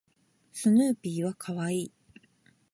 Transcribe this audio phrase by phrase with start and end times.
[0.51, 1.91] スヌーピーは可愛い